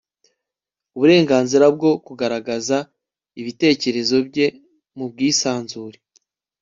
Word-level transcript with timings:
uburenganzira 0.95 1.65
bwo 1.75 1.91
kugaragaza 2.05 2.77
ibitekerezo 3.41 4.15
bye 4.27 4.47
mu 4.97 5.05
bwisanzure 5.11 5.97